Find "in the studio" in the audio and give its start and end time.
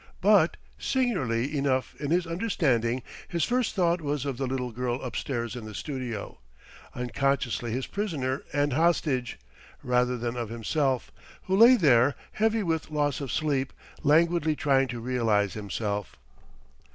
5.55-6.39